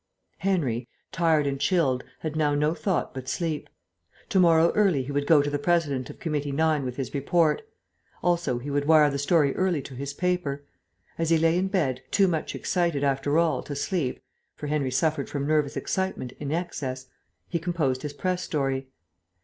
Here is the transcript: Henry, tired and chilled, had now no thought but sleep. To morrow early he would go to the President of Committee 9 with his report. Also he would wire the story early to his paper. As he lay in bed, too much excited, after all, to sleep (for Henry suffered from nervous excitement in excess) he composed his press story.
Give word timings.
Henry, 0.39 0.87
tired 1.11 1.45
and 1.45 1.59
chilled, 1.61 2.03
had 2.21 2.35
now 2.35 2.55
no 2.55 2.73
thought 2.73 3.13
but 3.13 3.29
sleep. 3.29 3.69
To 4.29 4.39
morrow 4.39 4.71
early 4.71 5.03
he 5.03 5.11
would 5.11 5.27
go 5.27 5.43
to 5.43 5.49
the 5.51 5.59
President 5.59 6.09
of 6.09 6.17
Committee 6.19 6.51
9 6.51 6.83
with 6.85 6.95
his 6.95 7.13
report. 7.13 7.61
Also 8.23 8.57
he 8.57 8.71
would 8.71 8.85
wire 8.87 9.11
the 9.11 9.19
story 9.19 9.55
early 9.55 9.79
to 9.83 9.93
his 9.93 10.15
paper. 10.15 10.63
As 11.19 11.29
he 11.29 11.37
lay 11.37 11.55
in 11.55 11.67
bed, 11.67 12.01
too 12.09 12.27
much 12.27 12.55
excited, 12.55 13.03
after 13.03 13.37
all, 13.37 13.61
to 13.61 13.75
sleep 13.75 14.19
(for 14.55 14.65
Henry 14.65 14.89
suffered 14.89 15.29
from 15.29 15.45
nervous 15.45 15.77
excitement 15.77 16.31
in 16.39 16.51
excess) 16.51 17.05
he 17.47 17.59
composed 17.59 18.01
his 18.01 18.13
press 18.13 18.41
story. 18.41 18.87